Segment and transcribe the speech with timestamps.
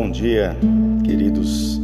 [0.00, 0.56] Bom dia,
[1.04, 1.78] queridos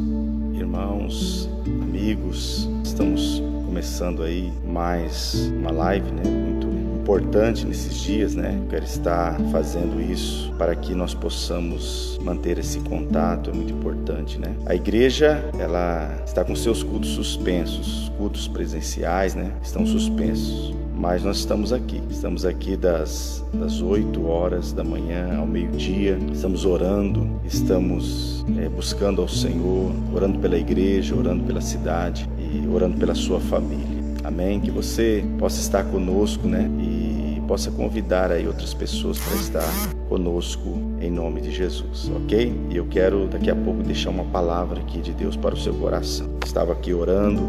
[0.55, 2.67] irmãos, amigos.
[2.83, 6.23] Estamos começando aí mais uma live, né?
[6.25, 6.67] Muito
[7.07, 8.61] importante nesses dias, né?
[8.69, 14.53] Quero estar fazendo isso para que nós possamos manter esse contato, é muito importante, né?
[14.67, 19.53] A igreja, ela está com seus cultos suspensos, cultos presenciais, né?
[19.63, 22.01] Estão suspensos mas nós estamos aqui.
[22.11, 29.21] Estamos aqui das, das 8 horas da manhã ao meio-dia, estamos orando, estamos é, buscando
[29.21, 33.97] ao Senhor, orando pela igreja, orando pela cidade e orando pela sua família.
[34.27, 34.59] Amém?
[34.59, 36.69] Que você possa estar conosco, né?
[36.81, 36.96] E
[37.47, 40.69] possa convidar aí outras pessoas para estar conosco
[41.01, 42.55] em nome de Jesus, ok?
[42.71, 45.75] E eu quero daqui a pouco deixar uma palavra aqui de Deus para o seu
[45.75, 46.29] coração.
[46.45, 47.43] Estava aqui orando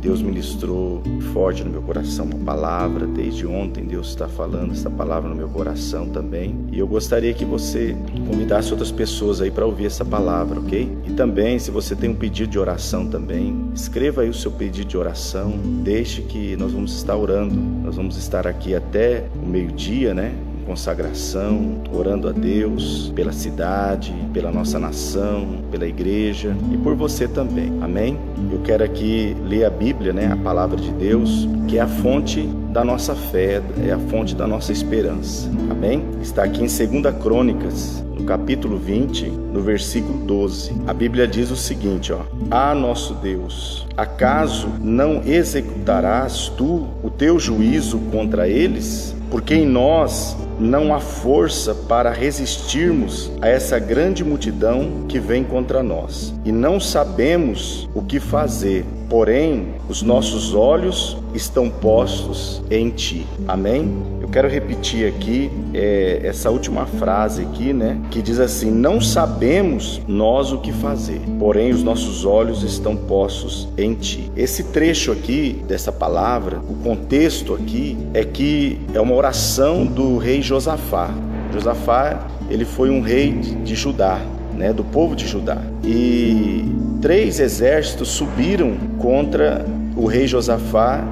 [0.00, 3.06] Deus ministrou forte no meu coração uma palavra.
[3.06, 6.56] Desde ontem Deus está falando essa palavra no meu coração também.
[6.72, 7.94] E eu gostaria que você
[8.26, 10.90] convidasse outras pessoas aí para ouvir essa palavra, ok?
[11.06, 14.88] E também, se você tem um pedido de oração também, escreva aí o seu pedido
[14.88, 15.52] de oração.
[15.82, 17.54] Deixe que nós vamos estar orando.
[17.54, 20.32] Nós vamos estar aqui até o meio-dia, né?
[20.70, 27.72] Consagração, orando a Deus pela cidade, pela nossa nação, pela igreja e por você também.
[27.82, 28.16] Amém?
[28.52, 32.42] Eu quero aqui ler a Bíblia, né, a palavra de Deus, que é a fonte
[32.72, 35.50] da nossa fé, é a fonte da nossa esperança.
[35.68, 36.04] Amém?
[36.22, 40.72] Está aqui em 2 Crônicas, no capítulo 20, no versículo 12.
[40.86, 47.38] A Bíblia diz o seguinte, ó: Ah, nosso Deus, acaso não executarás tu o teu
[47.38, 49.16] juízo contra eles?
[49.30, 55.82] Porque em nós não há força para resistirmos a essa grande multidão que vem contra
[55.82, 56.34] nós.
[56.44, 63.26] E não sabemos o que fazer, porém os nossos olhos estão postos em ti.
[63.46, 63.92] Amém?
[64.20, 68.00] Eu quero repetir aqui é, essa última frase aqui, né?
[68.10, 73.68] Que diz assim: Não sabemos nós o que fazer, porém os nossos olhos estão postos
[73.76, 74.30] em ti.
[74.36, 80.40] Esse trecho aqui dessa palavra, o contexto aqui é que é uma oração do rei
[80.40, 81.12] Josafá.
[81.52, 84.20] Josafá, ele foi um rei de Judá,
[84.60, 85.56] né, do povo de Judá.
[85.82, 86.64] E
[87.00, 89.64] três exércitos subiram contra
[89.96, 91.02] o rei Josafá,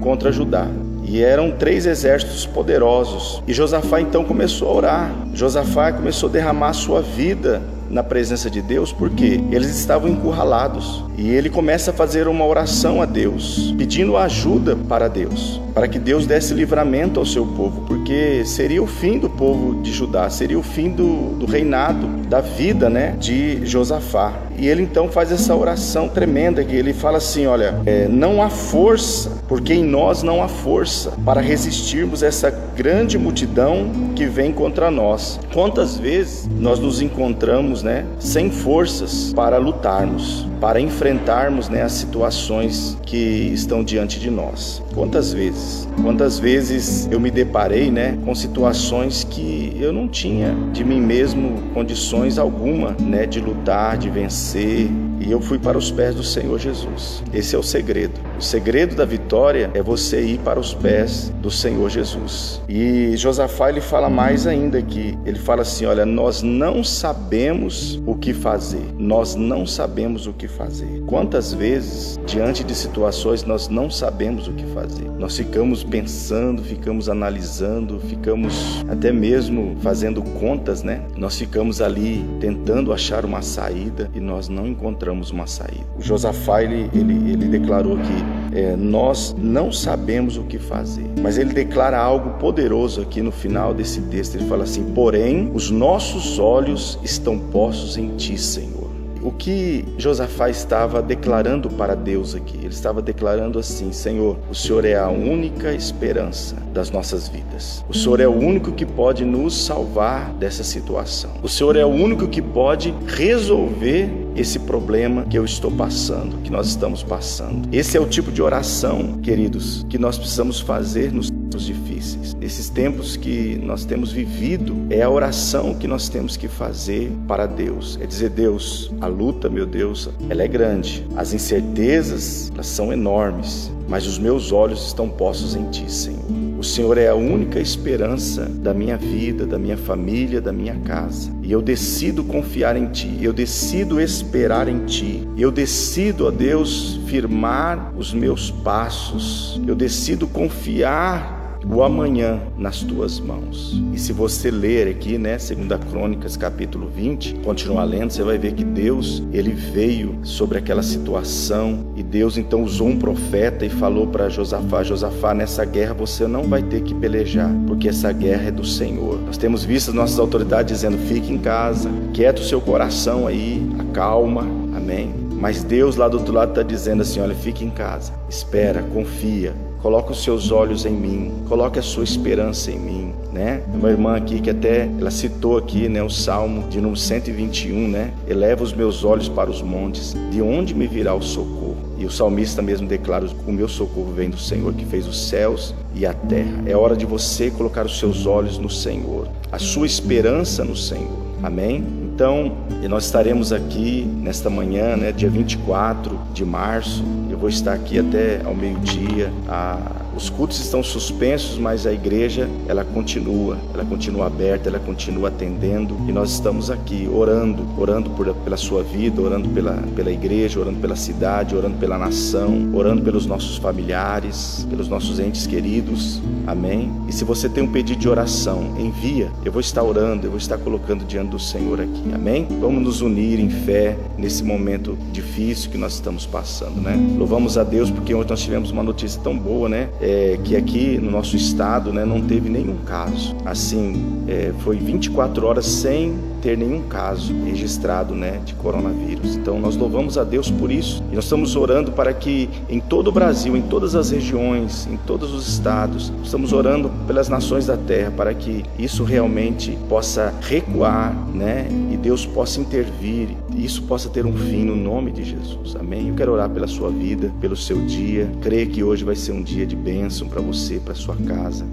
[0.00, 0.66] contra Judá.
[1.04, 3.40] E eram três exércitos poderosos.
[3.46, 5.12] E Josafá então começou a orar.
[5.32, 11.04] Josafá começou a derramar sua vida na presença de Deus porque eles estavam encurralados.
[11.16, 15.98] E ele começa a fazer uma oração a Deus, pedindo ajuda para Deus, para que
[15.98, 20.58] Deus desse livramento ao seu povo, porque seria o fim do povo de Judá, seria
[20.58, 24.34] o fim do, do reinado, da vida né, de Josafá.
[24.58, 28.48] E ele então faz essa oração tremenda que ele fala assim: olha, é, não há
[28.48, 34.90] força, porque em nós não há força para resistirmos essa grande multidão que vem contra
[34.90, 35.38] nós.
[35.52, 42.96] Quantas vezes nós nos encontramos, né, sem forças para lutarmos, para enfrentarmos, né, as situações
[43.04, 44.82] que estão diante de nós?
[44.94, 45.88] Quantas vezes?
[46.02, 51.62] Quantas vezes eu me deparei, né, com situações que eu não tinha de mim mesmo
[51.72, 54.88] condições alguma, né, de lutar, de vencer,
[55.20, 57.22] e eu fui para os pés do Senhor Jesus.
[57.32, 58.20] Esse é o segredo.
[58.38, 62.60] O segredo da vitória é você ir para os pés do Senhor Jesus.
[62.68, 65.18] E Josafá ele fala mais ainda aqui.
[65.24, 68.86] Ele fala assim: olha, nós não sabemos o que fazer.
[68.98, 71.02] Nós não sabemos o que fazer.
[71.06, 75.10] Quantas vezes, diante de situações, nós não sabemos o que fazer?
[75.18, 81.02] Nós ficamos pensando, ficamos analisando, ficamos até mesmo fazendo contas, né?
[81.16, 85.86] Nós ficamos ali tentando achar uma saída e nós não encontramos uma saída.
[85.98, 91.06] O Josafá ele, ele, ele declarou que é, nós não sabemos o que fazer.
[91.20, 94.36] Mas ele declara algo poderoso aqui no final desse texto.
[94.36, 98.85] Ele fala assim: Porém, os nossos olhos estão postos em ti, Senhor.
[99.26, 102.58] O que Josafá estava declarando para Deus aqui?
[102.58, 107.84] Ele estava declarando assim: Senhor, o Senhor é a única esperança das nossas vidas.
[107.88, 111.32] O Senhor é o único que pode nos salvar dessa situação.
[111.42, 116.52] O Senhor é o único que pode resolver esse problema que eu estou passando, que
[116.52, 117.68] nós estamos passando.
[117.72, 122.36] Esse é o tipo de oração, queridos, que nós precisamos fazer nos tempos difíceis.
[122.40, 127.46] Esses tempos que nós temos vivido, é a oração que nós temos que fazer para
[127.46, 127.98] Deus.
[128.00, 131.06] É dizer, Deus, a luta, meu Deus, ela é grande.
[131.16, 136.46] As incertezas, elas são enormes, mas os meus olhos estão postos em Ti, Senhor.
[136.58, 141.30] O Senhor é a única esperança da minha vida, da minha família, da minha casa.
[141.42, 146.98] E eu decido confiar em Ti, eu decido esperar em Ti, eu decido, ó Deus,
[147.06, 151.35] firmar os meus passos, eu decido confiar
[151.70, 153.80] o amanhã nas tuas mãos.
[153.92, 158.52] E se você ler aqui, né, segunda Crônicas, capítulo 20, continuar lendo, você vai ver
[158.54, 164.06] que Deus, ele veio sobre aquela situação e Deus então usou um profeta e falou
[164.06, 168.50] para Josafá, Josafá, nessa guerra você não vai ter que pelejar, porque essa guerra é
[168.50, 169.20] do Senhor.
[169.22, 173.66] Nós temos visto as nossas autoridades dizendo: "Fique em casa, quieta o seu coração aí,
[173.78, 174.42] acalma".
[174.76, 175.26] Amém.
[175.38, 179.54] Mas Deus lá do outro lado está dizendo assim: olha, fique em casa, espera, confia,
[179.86, 183.62] coloca os seus olhos em mim, coloque a sua esperança em mim, né?
[183.72, 188.12] Uma irmã aqui que até ela citou aqui, né, o Salmo de número 121, né?
[188.26, 191.76] Eleva os meus olhos para os montes, de onde me virá o socorro?
[191.96, 195.72] E o salmista mesmo declara: o meu socorro vem do Senhor que fez os céus
[195.94, 196.64] e a terra.
[196.66, 201.26] É hora de você colocar os seus olhos no Senhor, a sua esperança no Senhor.
[201.44, 201.84] Amém?
[202.16, 202.56] Então,
[202.88, 207.04] nós estaremos aqui nesta manhã, né, dia 24 de março.
[207.36, 209.30] Eu vou estar aqui até ao meio-dia.
[209.46, 215.28] A os cultos estão suspensos, mas a igreja, ela continua, ela continua aberta, ela continua
[215.28, 220.58] atendendo e nós estamos aqui orando, orando por, pela sua vida, orando pela, pela igreja,
[220.58, 226.22] orando pela cidade, orando pela nação, orando pelos nossos familiares, pelos nossos entes queridos.
[226.46, 226.90] Amém?
[227.06, 229.30] E se você tem um pedido de oração, envia.
[229.44, 232.14] Eu vou estar orando, eu vou estar colocando diante do Senhor aqui.
[232.14, 232.46] Amém?
[232.58, 236.96] Vamos nos unir em fé nesse momento difícil que nós estamos passando, né?
[237.26, 239.88] Louvamos a Deus porque ontem nós tivemos uma notícia tão boa, né?
[240.00, 243.34] é, que aqui no nosso estado né, não teve nenhum caso.
[243.44, 249.34] Assim, é, foi 24 horas sem ter nenhum caso registrado né, de coronavírus.
[249.34, 253.08] Então nós louvamos a Deus por isso e nós estamos orando para que em todo
[253.08, 257.76] o Brasil, em todas as regiões, em todos os estados, estamos orando pelas nações da
[257.76, 264.08] terra para que isso realmente possa recuar, né, e Deus possa intervir e isso possa
[264.08, 265.74] ter um fim no nome de Jesus.
[265.74, 266.10] Amém.
[266.10, 268.30] Eu quero orar pela sua vida, pelo seu dia.
[268.40, 271.66] Creio que hoje vai ser um dia de bênção para você, para sua casa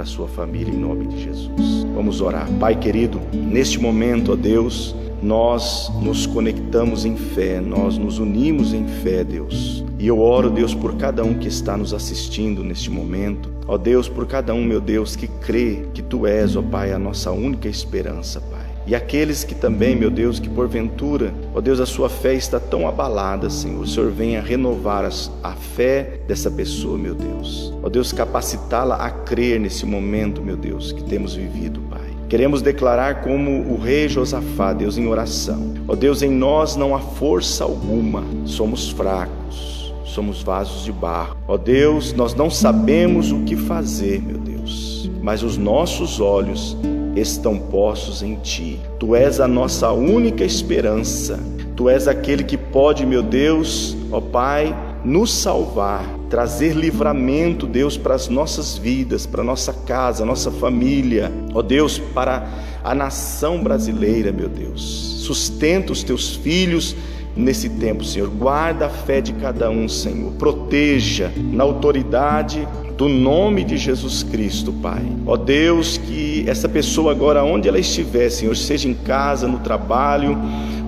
[0.00, 1.84] para sua família em nome de Jesus.
[1.94, 2.48] Vamos orar.
[2.58, 8.86] Pai querido, neste momento, ó Deus, nós nos conectamos em fé, nós nos unimos em
[9.02, 9.84] fé, Deus.
[9.98, 13.52] E eu oro, Deus, por cada um que está nos assistindo neste momento.
[13.66, 16.98] Ó Deus, por cada um, meu Deus, que crê que Tu és, ó Pai, a
[16.98, 18.69] nossa única esperança, Pai.
[18.90, 22.88] E aqueles que também, meu Deus, que porventura, ó Deus, a sua fé está tão
[22.88, 25.08] abalada, Senhor, o Senhor venha renovar
[25.44, 27.72] a fé dessa pessoa, meu Deus.
[27.84, 32.00] Ó Deus, capacitá-la a crer nesse momento, meu Deus, que temos vivido, Pai.
[32.28, 35.72] Queremos declarar como o rei Josafá, Deus, em oração.
[35.86, 41.36] Ó Deus, em nós não há força alguma, somos fracos, somos vasos de barro.
[41.46, 46.76] Ó Deus, nós não sabemos o que fazer, meu Deus, mas os nossos olhos
[47.16, 48.80] estão postos em ti.
[48.98, 51.38] Tu és a nossa única esperança.
[51.76, 58.14] Tu és aquele que pode, meu Deus, ó Pai, nos salvar, trazer livramento, Deus, para
[58.14, 62.46] as nossas vidas, para nossa casa, nossa família, ó Deus, para
[62.84, 64.82] a nação brasileira, meu Deus.
[65.20, 66.94] Sustenta os teus filhos
[67.36, 68.28] nesse tempo, Senhor.
[68.28, 70.32] Guarda a fé de cada um, Senhor.
[70.32, 72.66] Proteja na autoridade
[73.00, 75.02] do nome de Jesus Cristo, Pai.
[75.24, 80.36] Ó Deus, que essa pessoa agora, onde ela estiver, Senhor, seja em casa, no trabalho,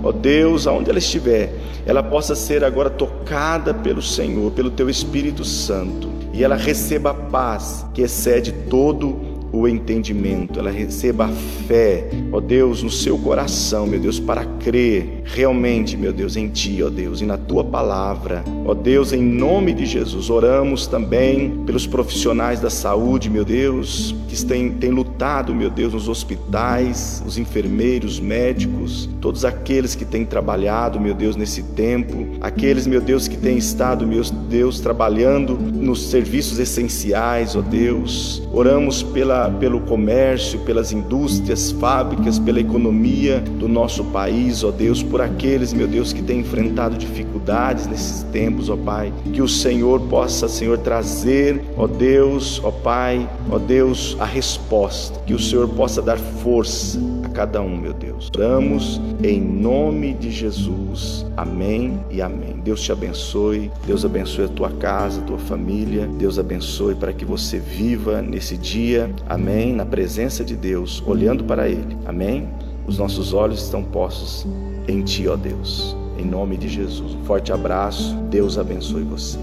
[0.05, 1.55] ó Deus, aonde ela estiver,
[1.87, 7.15] ela possa ser agora tocada pelo Senhor, pelo Teu Espírito Santo, e ela receba a
[7.15, 9.32] paz que excede todo o
[9.69, 15.97] entendimento, ela receba a fé, ó Deus, no seu coração, meu Deus, para crer realmente,
[15.97, 18.43] meu Deus, em Ti, ó Deus, e na Tua palavra.
[18.65, 24.45] Ó Deus, em nome de Jesus, oramos também pelos profissionais da saúde, meu Deus, que
[24.45, 30.99] têm, têm lutado, meu Deus, nos hospitais, os enfermeiros, médicos, todos aqueles que têm trabalhado,
[30.99, 36.59] meu Deus, nesse tempo, aqueles, meu Deus, que têm estado, meu Deus, trabalhando nos serviços
[36.59, 38.43] essenciais, ó Deus.
[38.53, 45.21] Oramos pela pelo comércio, pelas indústrias, fábricas, pela economia do nosso país, ó Deus, por
[45.21, 49.13] aqueles, meu Deus, que têm enfrentado dificuldades nesses tempos, ó Pai.
[49.33, 55.21] Que o Senhor possa, Senhor, trazer, ó Deus, ó Pai, ó Deus, a resposta.
[55.27, 56.99] Que o Senhor possa dar força
[57.33, 58.31] cada um, meu Deus.
[58.37, 61.27] Oramos em nome de Jesus.
[61.37, 62.61] Amém e amém.
[62.63, 63.71] Deus te abençoe.
[63.87, 66.07] Deus abençoe a tua casa, a tua família.
[66.19, 69.75] Deus abençoe para que você viva nesse dia Amém?
[69.75, 71.97] Na presença de Deus, olhando para Ele.
[72.05, 72.49] Amém?
[72.87, 74.47] Os nossos olhos estão postos
[74.89, 75.97] em Ti, ó Deus.
[76.19, 77.15] Em nome de Jesus.
[77.15, 78.15] Um forte abraço.
[78.31, 79.43] Deus abençoe você.